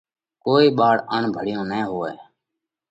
ڪوئي 0.43 0.67
ٻاۯ 0.77 0.97
اڻڀڻيو 1.15 1.61
نئين 1.69 1.85
هوئہ۔ 1.91 2.11